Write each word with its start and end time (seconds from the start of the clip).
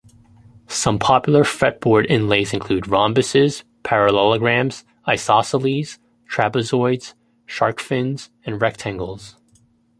Some 0.67 0.97
popular 0.97 1.43
fretboard 1.43 2.07
inlays 2.09 2.53
include 2.53 2.85
rhombuses, 2.85 3.63
parallelograms, 3.83 4.83
isosceles 5.07 5.99
trapezoids, 6.27 7.13
shark 7.45 7.79
fins 7.79 8.31
and 8.43 8.59
rectangles. 8.59 9.35